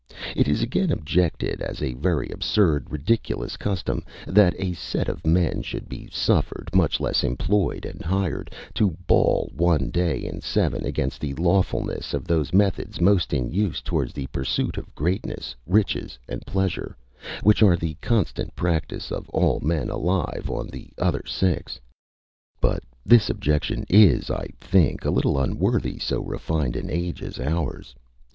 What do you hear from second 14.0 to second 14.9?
the pursuit